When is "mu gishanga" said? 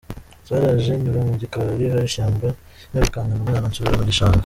4.01-4.37